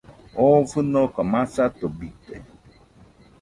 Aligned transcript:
Oo 0.43 0.59
fɨnoka 0.71 1.21
masato 1.31 1.85
bite. 1.97 2.35